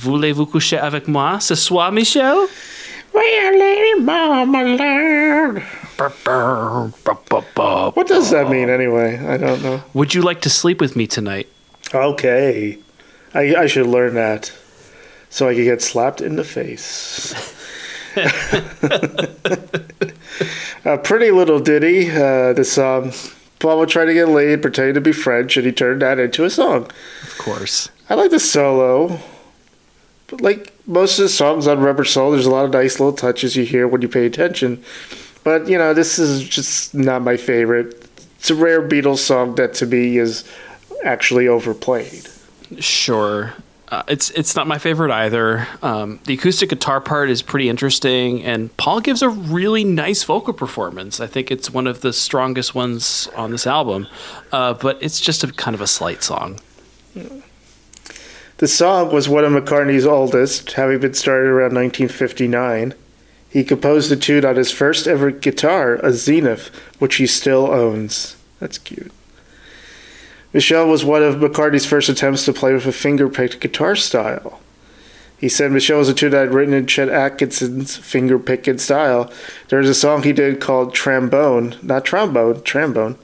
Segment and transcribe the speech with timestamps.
[0.00, 2.34] Voulez-vous coucher avec moi ce soir, Michel?
[3.12, 5.62] Well, Lady Marmalade.
[5.98, 6.14] What
[8.06, 9.18] does that mean anyway?
[9.18, 9.82] I don't know.
[9.92, 11.48] Would you like to sleep with me tonight?
[11.92, 12.78] Okay.
[13.34, 14.50] I, I should learn that
[15.28, 17.34] so I could get slapped in the face.
[20.86, 22.10] a pretty little ditty.
[22.10, 23.12] Uh, the song.
[23.58, 26.44] Paul would try to get laid, pretending to be French, and he turned that into
[26.44, 26.90] a song.
[27.22, 27.90] Of course.
[28.08, 29.20] I like the solo.
[30.38, 33.56] Like most of the songs on Rubber Soul, there's a lot of nice little touches
[33.56, 34.82] you hear when you pay attention.
[35.42, 38.08] But, you know, this is just not my favorite.
[38.38, 40.44] It's a rare Beatles song that to me is
[41.04, 42.28] actually overplayed.
[42.78, 43.54] Sure.
[43.88, 45.66] Uh, it's it's not my favorite either.
[45.82, 50.52] Um, the acoustic guitar part is pretty interesting, and Paul gives a really nice vocal
[50.52, 51.18] performance.
[51.18, 54.06] I think it's one of the strongest ones on this album,
[54.52, 56.60] uh, but it's just a kind of a slight song.
[58.60, 62.92] The song was one of McCartney's oldest, having been started around 1959.
[63.48, 66.66] He composed the tune on his first ever guitar, a Zenith,
[66.98, 68.36] which he still owns.
[68.58, 69.12] That's cute.
[70.52, 74.60] Michelle was one of McCartney's first attempts to play with a finger-picked guitar style.
[75.38, 79.32] He said Michelle was a tune I'd written in Chet Atkins's finger-picking style.
[79.70, 83.16] There was a song he did called Trambone, not trombone, trombone,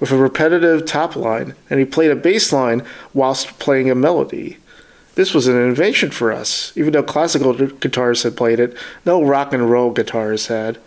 [0.00, 2.82] with a repetitive top line, and he played a bass line
[3.14, 4.58] whilst playing a melody.
[5.14, 9.52] This was an innovation for us, even though classical guitarists had played it, no rock
[9.52, 10.78] and roll guitarists had.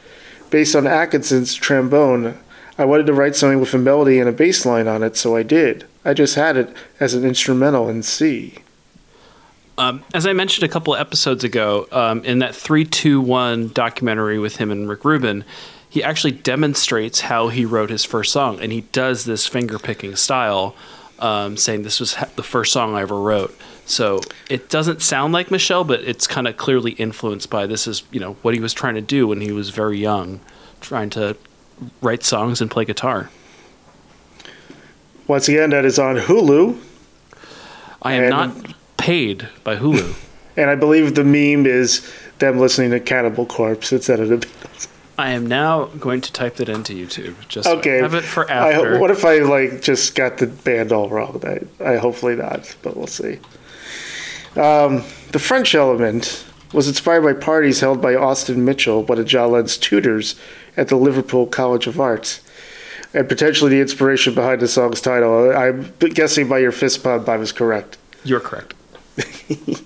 [0.49, 2.37] Based on Atkins's Trambone,
[2.77, 5.35] I wanted to write something with a melody and a bass line on it, so
[5.35, 5.85] I did.
[6.03, 8.55] I just had it as an instrumental in C.
[9.77, 14.71] Um, as I mentioned a couple episodes ago, um, in that 321 documentary with him
[14.71, 15.43] and Rick Rubin,
[15.89, 18.59] he actually demonstrates how he wrote his first song.
[18.61, 20.75] And he does this finger picking style,
[21.19, 23.57] um, saying this was the first song I ever wrote.
[23.85, 24.19] So
[24.49, 28.19] it doesn't sound like Michelle, but it's kind of clearly influenced by this is, you
[28.19, 30.39] know, what he was trying to do when he was very young,
[30.81, 31.37] trying to
[32.01, 33.29] write songs and play guitar.
[35.27, 36.79] Once again, that is on Hulu.
[38.01, 38.29] I am And-
[38.63, 40.15] not paid by Hulu.
[40.57, 42.09] And I believe the meme is
[42.39, 44.87] them listening to Cannibal Corpse instead of the Beatles.
[45.17, 47.35] I am now going to type that into YouTube.
[47.49, 48.93] Just so have it for after.
[48.95, 51.41] ho- what if I like just got the band all wrong?
[51.45, 53.39] I, I hopefully not, but we'll see.
[54.55, 59.77] Um, the French element was inspired by parties held by Austin Mitchell, one of Lennon's
[59.77, 60.35] tutors
[60.77, 62.41] at the Liverpool College of Arts,
[63.13, 65.55] and potentially the inspiration behind the song's title.
[65.55, 67.97] I'm guessing by your fist pump, I was correct.
[68.23, 68.73] You're correct.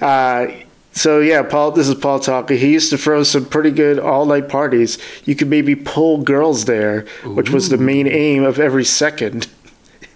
[0.00, 0.48] Uh,
[0.92, 1.72] so yeah, Paul.
[1.72, 2.58] This is Paul talking.
[2.58, 4.98] He used to throw some pretty good all-night parties.
[5.24, 9.46] You could maybe pull girls there, which was the main aim of every second.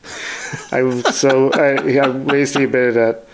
[0.72, 3.26] I so I, I raised the bit of that.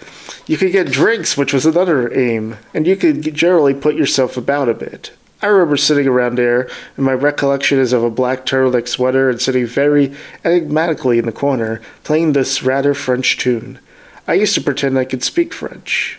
[0.47, 4.69] You could get drinks, which was another aim, and you could generally put yourself about
[4.69, 5.13] a bit.
[5.43, 9.41] I remember sitting around there, and my recollection is of a black turtleneck sweater and
[9.41, 13.79] sitting very enigmatically in the corner, playing this rather French tune.
[14.27, 16.19] I used to pretend I could speak French.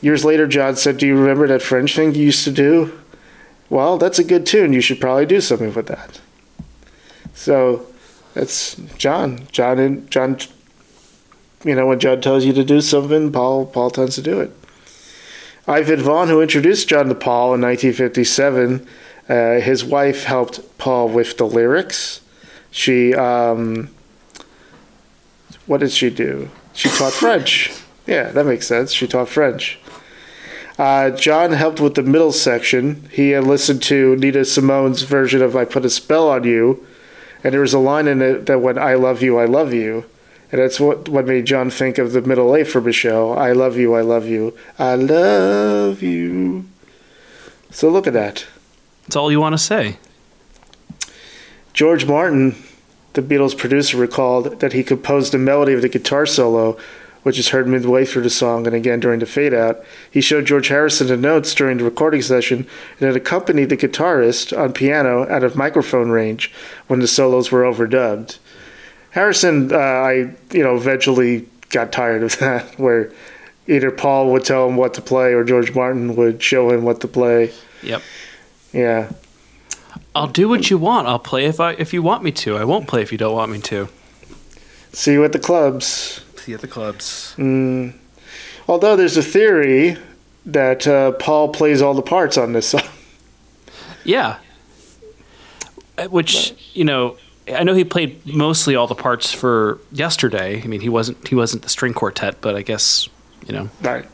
[0.00, 2.98] Years later, John said, Do you remember that French thing you used to do?
[3.68, 4.72] Well, that's a good tune.
[4.72, 6.20] You should probably do something with that.
[7.34, 7.86] So
[8.34, 9.46] that's John.
[9.52, 10.38] John and John
[11.64, 14.52] you know, when John tells you to do something, Paul Paul tends to do it.
[15.66, 18.86] Ivan Vaughan, who introduced John to Paul in 1957,
[19.28, 22.20] uh, his wife helped Paul with the lyrics.
[22.70, 23.88] She, um,
[25.66, 26.50] what did she do?
[26.74, 27.72] She taught French.
[28.06, 28.92] Yeah, that makes sense.
[28.92, 29.78] She taught French.
[30.78, 33.08] Uh, John helped with the middle section.
[33.10, 36.86] He had listened to Nina Simone's version of I Put a Spell on You,
[37.42, 40.04] and there was a line in it that went, I love you, I love you.
[40.52, 43.36] And that's what, what made John think of the middle A for Michelle.
[43.36, 46.66] I love you, I love you, I love you.
[47.70, 48.46] So look at that.
[49.02, 49.98] That's all you want to say.
[51.72, 52.54] George Martin,
[53.14, 56.78] the Beatles producer, recalled that he composed the melody of the guitar solo,
[57.24, 59.82] which is heard midway through the song and again during the fade out.
[60.08, 62.66] He showed George Harrison the notes during the recording session
[63.00, 66.52] and had accompanied the guitarist on piano out of microphone range
[66.86, 68.38] when the solos were overdubbed.
[69.14, 70.12] Harrison, uh, I
[70.50, 73.12] you know eventually got tired of that, where
[73.68, 77.00] either Paul would tell him what to play or George Martin would show him what
[77.00, 77.52] to play.
[77.82, 78.02] Yep.
[78.72, 79.12] Yeah.
[80.16, 81.06] I'll do what you want.
[81.06, 82.56] I'll play if I if you want me to.
[82.56, 83.88] I won't play if you don't want me to.
[84.92, 86.20] See you at the clubs.
[86.36, 87.34] See you at the clubs.
[87.38, 87.94] Mm.
[88.66, 89.96] Although there's a theory
[90.44, 92.82] that uh, Paul plays all the parts on this song.
[94.04, 94.38] Yeah.
[96.10, 97.16] Which you know,
[97.52, 100.62] I know he played mostly all the parts for yesterday.
[100.62, 103.08] I mean, he wasn't he wasn't the string quartet, but I guess
[103.46, 103.68] you know.
[103.82, 104.06] Right.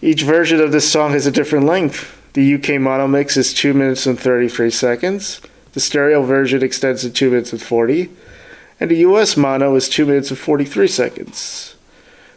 [0.00, 2.18] Each version of this song has a different length.
[2.32, 5.40] The UK mono mix is 2 minutes and 33 seconds.
[5.74, 8.10] The stereo version extends to 2 minutes and 40.
[8.80, 11.76] And the US mono is 2 minutes and 43 seconds.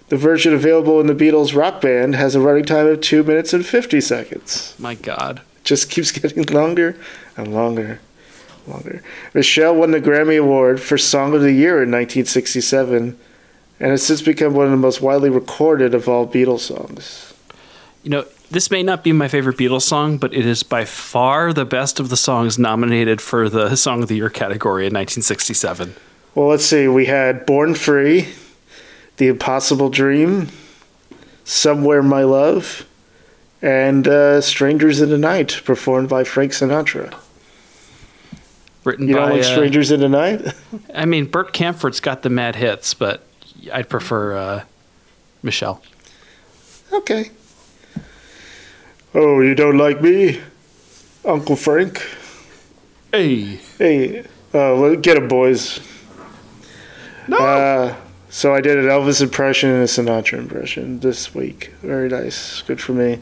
[0.10, 3.54] The version available in the Beatles Rock Band has a running time of 2 minutes
[3.54, 4.75] and 50 seconds.
[4.78, 5.40] My God.
[5.40, 6.96] It Just keeps getting longer
[7.36, 8.00] and longer.
[8.68, 9.02] Longer.
[9.34, 13.18] Michelle won the Grammy Award for Song of the Year in 1967
[13.80, 17.34] and has since become one of the most widely recorded of all Beatles songs.
[18.04, 21.52] You know, this may not be my favorite Beatles song, but it is by far
[21.54, 25.96] the best of the songs nominated for the Song of the Year category in 1967.
[26.36, 26.88] Well, let's see.
[26.88, 28.30] We had Born Free,
[29.18, 30.50] The Impossible Dream,
[31.44, 32.86] Somewhere My Love,
[33.62, 37.14] and uh, Strangers in the Night, performed by Frank Sinatra.
[38.86, 39.22] Written You by.
[39.22, 40.42] don't like uh, Strangers in the Night?
[40.96, 43.26] I mean, Bert Kaempfert's got the mad hits, but
[43.74, 44.64] I'd prefer uh,
[45.44, 45.82] Michelle.
[46.94, 47.32] okay.
[49.14, 50.42] Oh, you don't like me?
[51.24, 52.06] Uncle Frank?
[53.12, 53.60] Hey.
[53.78, 54.24] Hey, uh,
[54.54, 55.80] well, get him, boys.
[57.28, 57.38] No.
[57.38, 57.96] Uh,
[58.30, 61.72] so I did an Elvis impression and a Sinatra impression this week.
[61.82, 62.62] Very nice.
[62.64, 63.20] Good for me.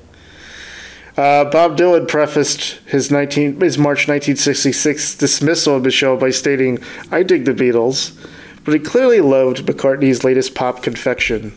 [1.15, 6.79] Uh, Bob Dylan prefaced his 19 his March 1966 dismissal of show by stating,
[7.11, 8.11] "I dig the Beatles,"
[8.63, 11.53] but he clearly loved McCartney's latest pop confection.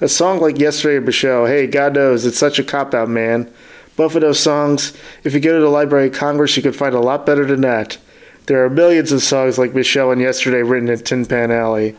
[0.00, 3.48] A song like "Yesterday" Michelle, hey, God knows it's such a cop out, man.
[3.94, 6.94] Both of those songs, if you go to the Library of Congress, you could find
[6.94, 7.98] a lot better than that.
[8.46, 11.94] There are millions of songs like Michelle and Yesterday written in Tin Pan Alley.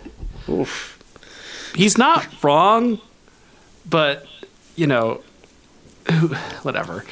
[0.49, 0.99] Oof.
[1.75, 2.99] He's not wrong,
[3.89, 4.25] but,
[4.75, 5.21] you know,
[6.63, 7.05] whatever.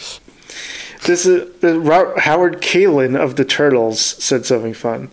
[1.06, 5.10] This is uh, Ro- Howard Kaylan of the Turtles said something fun.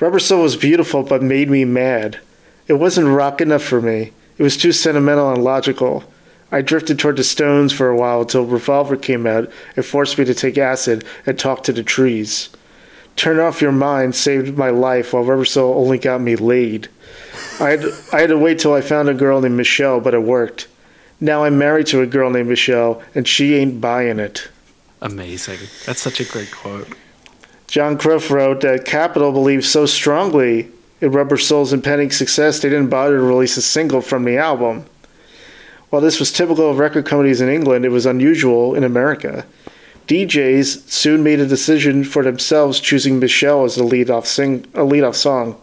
[0.00, 2.20] Rubber Soul was beautiful, but made me mad.
[2.66, 4.12] It wasn't rock enough for me.
[4.38, 6.04] It was too sentimental and logical.
[6.50, 10.24] I drifted toward the Stones for a while until Revolver came out and forced me
[10.24, 12.48] to take acid and talk to the trees.
[13.14, 16.88] Turn Off Your Mind saved my life while Rubber Soul only got me laid.
[17.60, 20.22] I had, I had to wait till I found a girl named Michelle, but it
[20.22, 20.66] worked.
[21.20, 24.48] Now I'm married to a girl named Michelle, and she ain't buying it.
[25.02, 25.58] Amazing.
[25.86, 26.88] That's such a great quote.
[27.66, 30.68] John Croft wrote that Capitol believed so strongly
[31.00, 34.86] in Rubber Soul's impending success they didn't bother to release a single from the album.
[35.90, 39.44] While this was typical of record companies in England, it was unusual in America.
[40.06, 45.16] DJs soon made a decision for themselves, choosing Michelle as a lead-off sing a lead-off
[45.16, 45.60] song.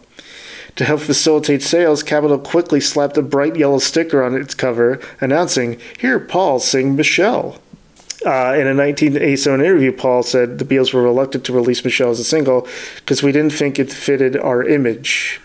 [0.78, 5.76] To help facilitate sales, Capitol quickly slapped a bright yellow sticker on its cover announcing,
[5.98, 7.58] "Here, Paul, sing Michelle."
[8.24, 12.20] Uh, in a 1987 interview, Paul said the Beatles were reluctant to release Michelle as
[12.20, 15.40] a single because we didn't think it fitted our image.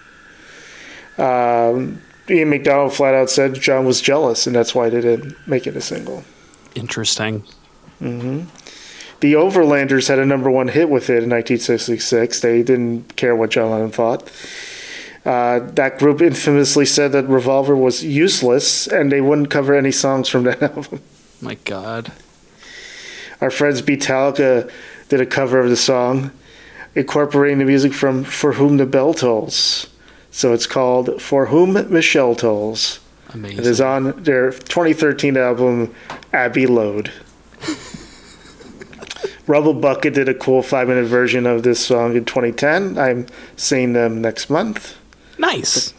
[1.18, 5.66] Um, Ian MacDonald flat out said John was jealous, and that's why they didn't make
[5.66, 6.24] it a single.
[6.76, 7.44] Interesting.
[9.20, 12.40] The Overlanders had a number one hit with it in 1966.
[12.40, 14.30] They didn't care what John Lennon thought.
[15.26, 20.28] Uh, that group infamously said that Revolver was useless, and they wouldn't cover any songs
[20.28, 21.02] from that album.
[21.42, 22.12] My God.
[23.40, 24.70] Our friends Beatallica
[25.10, 26.32] did a cover of the song,
[26.96, 29.88] incorporating the music from For Whom the Bell Tolls.
[30.32, 33.00] So it's called For Whom Michelle Tolls.
[33.34, 33.60] Amazing.
[33.60, 35.94] It is on their 2013 album
[36.34, 37.12] Abbey Load.
[39.48, 42.98] Rubblebucket did a cool five minute version of this song in 2010.
[42.98, 43.26] I'm
[43.58, 44.98] seeing them next month.
[45.44, 45.94] Nice.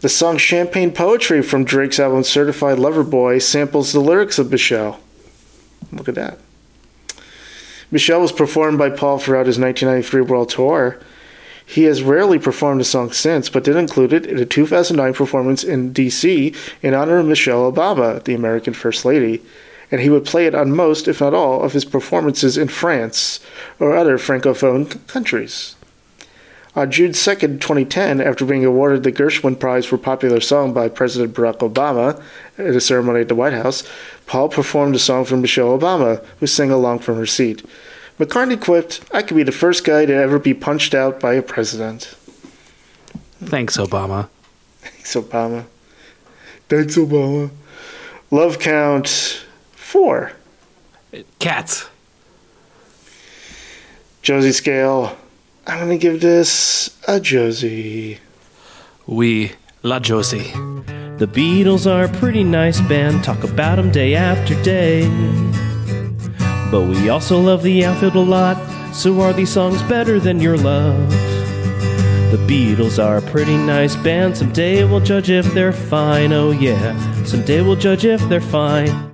[0.00, 5.00] The song Champagne Poetry from Drake's album Certified Lover Boy samples the lyrics of Michelle.
[5.92, 6.38] Look at that.
[7.90, 10.98] Michelle was performed by Paul throughout his 1993 world tour.
[11.66, 15.62] He has rarely performed the song since, but did include it in a 2009 performance
[15.62, 16.54] in D.C.
[16.82, 19.42] in honor of Michelle Obama, the American First Lady,
[19.90, 23.40] and he would play it on most, if not all, of his performances in France
[23.78, 25.76] or other Francophone countries.
[26.76, 31.32] On June 2nd, 2010, after being awarded the Gershwin Prize for Popular Song by President
[31.32, 32.20] Barack Obama
[32.58, 33.84] at a ceremony at the White House,
[34.26, 37.64] Paul performed a song for Michelle Obama, who sang along from her seat.
[38.18, 41.42] McCartney quipped, I could be the first guy to ever be punched out by a
[41.42, 42.16] president.
[43.40, 44.28] Thanks, Obama.
[44.80, 45.66] Thanks, Obama.
[46.68, 47.50] Thanks, Obama.
[48.32, 50.32] Love count four.
[51.38, 51.88] Cats.
[54.22, 55.16] Josie scale.
[55.66, 58.18] I'm gonna give this a Josie.
[59.06, 59.52] We
[59.82, 60.52] La Josie.
[61.16, 65.08] The Beatles are a pretty nice band, talk about 'em day after day.
[66.70, 68.58] But we also love the outfield a lot,
[68.92, 71.08] so are these songs better than your love?
[72.30, 76.94] The Beatles are a pretty nice band, someday we'll judge if they're fine, oh yeah,
[77.24, 79.13] someday we'll judge if they're fine.